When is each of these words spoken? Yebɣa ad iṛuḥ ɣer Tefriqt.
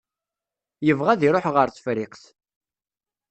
Yebɣa 0.85 1.09
ad 1.13 1.21
iṛuḥ 1.27 1.45
ɣer 1.55 1.67
Tefriqt. 1.69 2.23